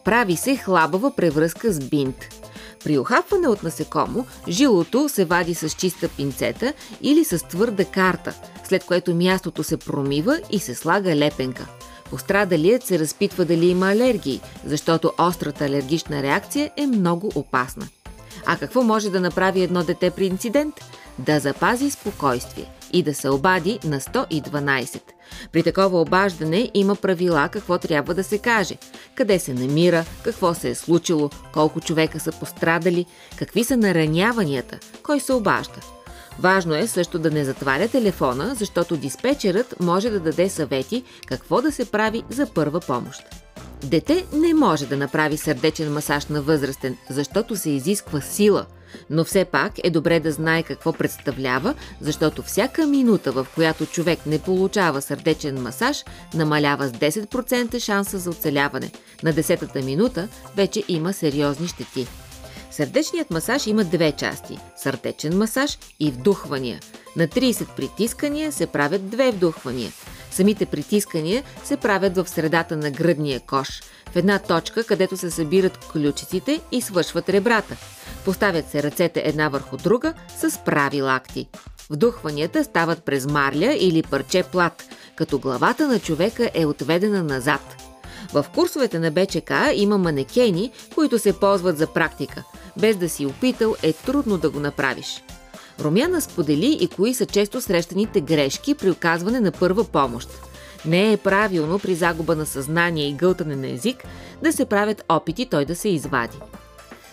Прави 0.04 0.36
се 0.36 0.56
хлабава 0.56 1.16
превръзка 1.16 1.72
с 1.72 1.78
бинт. 1.78 2.16
При 2.84 2.98
охапване 2.98 3.48
от 3.48 3.62
насекомо, 3.62 4.26
жилото 4.48 5.08
се 5.08 5.24
вади 5.24 5.54
с 5.54 5.70
чиста 5.70 6.08
пинцета 6.08 6.72
или 7.02 7.24
с 7.24 7.38
твърда 7.38 7.84
карта, 7.84 8.34
след 8.64 8.84
което 8.84 9.14
мястото 9.14 9.64
се 9.64 9.76
промива 9.76 10.40
и 10.50 10.58
се 10.58 10.74
слага 10.74 11.16
лепенка. 11.16 11.66
Пострадалият 12.10 12.82
се 12.82 12.98
разпитва 12.98 13.44
дали 13.44 13.66
има 13.66 13.90
алергии, 13.90 14.40
защото 14.64 15.12
острата 15.18 15.64
алергична 15.64 16.22
реакция 16.22 16.70
е 16.76 16.86
много 16.86 17.32
опасна. 17.34 17.88
А 18.46 18.56
какво 18.56 18.82
може 18.82 19.10
да 19.10 19.20
направи 19.20 19.62
едно 19.62 19.84
дете 19.84 20.10
при 20.10 20.26
инцидент? 20.26 20.74
Да 21.18 21.40
запази 21.40 21.90
спокойствие 21.90 22.77
и 22.92 23.02
да 23.02 23.14
се 23.14 23.28
обади 23.28 23.78
на 23.84 24.00
112. 24.00 25.00
При 25.52 25.62
такова 25.62 26.00
обаждане 26.00 26.70
има 26.74 26.96
правила 26.96 27.48
какво 27.52 27.78
трябва 27.78 28.14
да 28.14 28.24
се 28.24 28.38
каже, 28.38 28.76
къде 29.14 29.38
се 29.38 29.54
намира, 29.54 30.04
какво 30.24 30.54
се 30.54 30.70
е 30.70 30.74
случило, 30.74 31.30
колко 31.52 31.80
човека 31.80 32.20
са 32.20 32.32
пострадали, 32.32 33.06
какви 33.36 33.64
са 33.64 33.76
нараняванията, 33.76 34.78
кой 35.02 35.20
се 35.20 35.32
обажда. 35.32 35.80
Важно 36.38 36.74
е 36.74 36.86
също 36.86 37.18
да 37.18 37.30
не 37.30 37.44
затваря 37.44 37.88
телефона, 37.88 38.54
защото 38.54 38.96
диспетчерът 38.96 39.74
може 39.80 40.10
да 40.10 40.20
даде 40.20 40.48
съвети 40.48 41.04
какво 41.26 41.62
да 41.62 41.72
се 41.72 41.90
прави 41.90 42.22
за 42.30 42.46
първа 42.46 42.80
помощ. 42.80 43.22
Дете 43.84 44.26
не 44.32 44.54
може 44.54 44.86
да 44.86 44.96
направи 44.96 45.36
сърдечен 45.36 45.92
масаж 45.92 46.26
на 46.26 46.42
възрастен, 46.42 46.96
защото 47.10 47.56
се 47.56 47.70
изисква 47.70 48.20
сила– 48.20 48.66
но 49.10 49.24
все 49.24 49.44
пак 49.44 49.72
е 49.84 49.90
добре 49.90 50.20
да 50.20 50.32
знае 50.32 50.62
какво 50.62 50.92
представлява, 50.92 51.74
защото 52.00 52.42
всяка 52.42 52.86
минута, 52.86 53.32
в 53.32 53.46
която 53.54 53.86
човек 53.86 54.26
не 54.26 54.38
получава 54.38 55.02
сърдечен 55.02 55.62
масаж, 55.62 56.04
намалява 56.34 56.88
с 56.88 56.92
10% 56.92 57.78
шанса 57.78 58.18
за 58.18 58.30
оцеляване. 58.30 58.90
На 59.22 59.32
10-та 59.32 59.82
минута 59.82 60.28
вече 60.56 60.82
има 60.88 61.12
сериозни 61.12 61.68
щети. 61.68 62.06
Сърдечният 62.70 63.30
масаж 63.30 63.66
има 63.66 63.84
две 63.84 64.12
части– 64.12 64.58
сърдечен 64.76 65.38
масаж 65.38 65.78
и 66.00 66.10
вдухвания. 66.10 66.80
На 67.16 67.28
30 67.28 67.74
притискания 67.76 68.52
се 68.52 68.66
правят 68.66 69.10
две 69.10 69.30
вдухвания. 69.30 69.92
Самите 70.38 70.66
притискания 70.66 71.42
се 71.64 71.76
правят 71.76 72.16
в 72.16 72.28
средата 72.28 72.76
на 72.76 72.90
гръдния 72.90 73.40
кош, 73.40 73.82
в 74.12 74.16
една 74.16 74.38
точка, 74.38 74.84
където 74.84 75.16
се 75.16 75.30
събират 75.30 75.78
ключиците 75.92 76.60
и 76.72 76.80
свършват 76.80 77.28
ребрата. 77.28 77.76
Поставят 78.24 78.70
се 78.70 78.82
ръцете 78.82 79.22
една 79.24 79.48
върху 79.48 79.76
друга 79.76 80.14
с 80.38 80.64
прави 80.64 81.02
лакти. 81.02 81.48
Вдухванията 81.90 82.64
стават 82.64 83.04
през 83.04 83.26
марля 83.26 83.76
или 83.80 84.02
парче 84.02 84.42
плат, 84.42 84.84
като 85.16 85.38
главата 85.38 85.88
на 85.88 85.98
човека 85.98 86.50
е 86.54 86.66
отведена 86.66 87.22
назад. 87.22 87.76
В 88.32 88.46
курсовете 88.54 88.98
на 88.98 89.10
БЧК 89.10 89.52
има 89.74 89.98
манекени, 89.98 90.72
които 90.94 91.18
се 91.18 91.40
ползват 91.40 91.78
за 91.78 91.86
практика. 91.86 92.44
Без 92.80 92.96
да 92.96 93.08
си 93.08 93.26
опитал 93.26 93.74
е 93.82 93.92
трудно 93.92 94.38
да 94.38 94.50
го 94.50 94.60
направиш. 94.60 95.22
Румяна 95.80 96.20
сподели 96.20 96.78
и 96.80 96.88
кои 96.88 97.14
са 97.14 97.26
често 97.26 97.60
срещаните 97.60 98.20
грешки 98.20 98.74
при 98.74 98.90
оказване 98.90 99.40
на 99.40 99.52
първа 99.52 99.84
помощ. 99.84 100.28
Не 100.86 101.12
е 101.12 101.16
правилно 101.16 101.78
при 101.78 101.94
загуба 101.94 102.36
на 102.36 102.46
съзнание 102.46 103.08
и 103.08 103.14
гълтане 103.14 103.56
на 103.56 103.68
език 103.68 104.04
да 104.42 104.52
се 104.52 104.64
правят 104.64 105.04
опити 105.08 105.46
той 105.46 105.64
да 105.64 105.76
се 105.76 105.88
извади. 105.88 106.38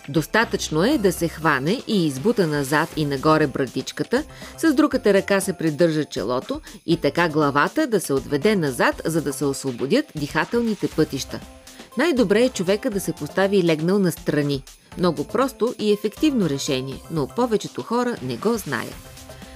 Достатъчно 0.08 0.84
е 0.84 0.98
да 0.98 1.12
се 1.12 1.28
хване 1.28 1.82
и 1.86 2.06
избута 2.06 2.46
назад 2.46 2.88
и 2.96 3.04
нагоре 3.04 3.46
брадичката, 3.46 4.24
с 4.58 4.74
другата 4.74 5.14
ръка 5.14 5.40
се 5.40 5.52
придържа 5.52 6.04
челото 6.04 6.60
и 6.86 6.96
така 6.96 7.28
главата 7.28 7.86
да 7.86 8.00
се 8.00 8.12
отведе 8.12 8.56
назад, 8.56 9.02
за 9.04 9.22
да 9.22 9.32
се 9.32 9.44
освободят 9.44 10.06
дихателните 10.16 10.88
пътища. 10.88 11.40
Най-добре 11.98 12.44
е 12.44 12.48
човека 12.48 12.90
да 12.90 13.00
се 13.00 13.12
постави 13.12 13.64
легнал 13.64 13.98
на 13.98 14.12
страни. 14.12 14.62
Много 14.98 15.24
просто 15.24 15.74
и 15.78 15.92
ефективно 15.92 16.48
решение, 16.48 17.02
но 17.10 17.28
повечето 17.36 17.82
хора 17.82 18.16
не 18.22 18.36
го 18.36 18.54
знаят. 18.56 18.94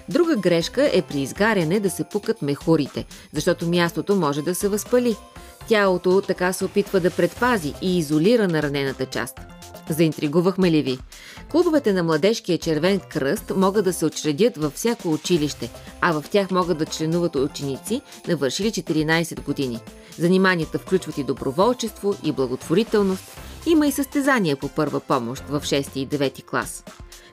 Друга 0.08 0.36
грешка 0.36 0.90
е 0.92 1.02
при 1.02 1.20
изгаряне 1.20 1.80
да 1.80 1.90
се 1.90 2.04
пукат 2.04 2.42
мехурите, 2.42 3.04
защото 3.32 3.66
мястото 3.66 4.16
може 4.16 4.42
да 4.42 4.54
се 4.54 4.68
възпали. 4.68 5.16
Тялото 5.68 6.22
така 6.26 6.52
се 6.52 6.64
опитва 6.64 7.00
да 7.00 7.10
предпази 7.10 7.74
и 7.82 7.98
изолира 7.98 8.48
наранената 8.48 9.06
част. 9.06 9.40
Заинтригувахме 9.90 10.70
ли 10.70 10.82
ви? 10.82 10.98
Клубовете 11.50 11.92
на 11.92 12.02
Младежкия 12.02 12.58
червен 12.58 13.00
кръст 13.00 13.52
могат 13.56 13.84
да 13.84 13.92
се 13.92 14.06
учредят 14.06 14.56
във 14.56 14.72
всяко 14.72 15.08
училище, 15.12 15.70
а 16.00 16.12
в 16.12 16.24
тях 16.30 16.50
могат 16.50 16.78
да 16.78 16.86
членуват 16.86 17.36
ученици, 17.36 18.00
навършили 18.28 18.70
14 18.70 19.44
години. 19.44 19.80
Заниманията 20.18 20.78
включват 20.78 21.18
и 21.18 21.24
доброволчество, 21.24 22.14
и 22.24 22.32
благотворителност. 22.32 23.24
Има 23.66 23.86
и 23.86 23.92
състезания 23.92 24.56
по 24.56 24.68
първа 24.68 25.00
помощ 25.00 25.44
в 25.48 25.60
6 25.60 25.96
и 25.96 26.08
9 26.08 26.44
клас. 26.44 26.84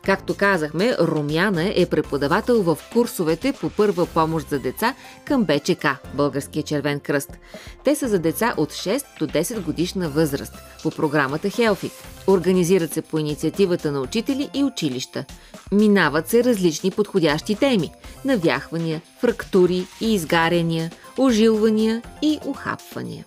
Както 0.07 0.35
казахме, 0.35 0.97
Румяна 0.99 1.73
е 1.75 1.85
преподавател 1.85 2.63
в 2.63 2.77
курсовете 2.93 3.53
по 3.53 3.69
първа 3.69 4.05
помощ 4.05 4.49
за 4.49 4.59
деца 4.59 4.95
към 5.25 5.43
БЧК, 5.43 5.87
Българския 6.13 6.63
червен 6.63 6.99
кръст. 6.99 7.37
Те 7.83 7.95
са 7.95 8.07
за 8.07 8.19
деца 8.19 8.53
от 8.57 8.71
6 8.71 9.03
до 9.19 9.27
10 9.27 9.61
годишна 9.61 10.09
възраст 10.09 10.53
по 10.83 10.91
програмата 10.91 11.49
Хелфит. 11.49 11.91
Организират 12.27 12.93
се 12.93 13.01
по 13.01 13.17
инициативата 13.17 13.91
на 13.91 14.01
учители 14.01 14.49
и 14.53 14.63
училища. 14.63 15.25
Минават 15.71 16.29
се 16.29 16.43
различни 16.43 16.91
подходящи 16.91 17.55
теми– 17.55 17.91
навяхвания, 18.25 19.01
фрактури 19.19 19.87
и 20.01 20.13
изгаряния, 20.13 20.91
ожилвания 21.19 22.01
и 22.21 22.39
ухапвания. 22.45 23.25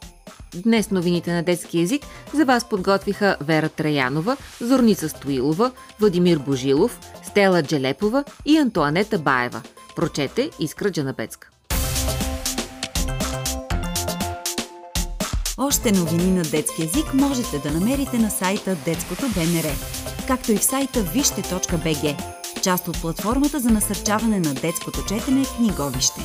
Днес 0.54 0.90
новините 0.90 1.32
на 1.32 1.42
детски 1.42 1.78
язик 1.78 2.02
за 2.34 2.44
вас 2.44 2.68
подготвиха 2.68 3.36
Вера 3.40 3.68
Траянова, 3.68 4.36
Зорница 4.60 5.08
Стоилова, 5.08 5.70
Владимир 6.00 6.38
Божилов, 6.38 7.00
Стела 7.22 7.62
Джелепова 7.62 8.24
и 8.46 8.58
Антуанета 8.58 9.18
Баева. 9.18 9.62
Прочете 9.96 10.50
Искра 10.60 10.90
Джанабецка. 10.90 11.48
Още 15.58 15.92
новини 15.92 16.30
на 16.30 16.42
детски 16.42 16.82
язик 16.82 17.14
можете 17.14 17.58
да 17.58 17.70
намерите 17.70 18.18
на 18.18 18.30
сайта 18.30 18.76
Детското 18.84 19.22
БНР, 19.34 19.70
както 20.26 20.52
и 20.52 20.56
в 20.56 20.64
сайта 20.64 21.02
вижте.бг, 21.02 22.16
част 22.62 22.88
от 22.88 23.00
платформата 23.00 23.60
за 23.60 23.70
насърчаване 23.70 24.40
на 24.40 24.54
детското 24.54 25.04
четене 25.08 25.44
книговище. 25.56 26.20